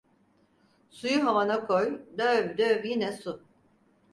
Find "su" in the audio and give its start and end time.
3.13-3.39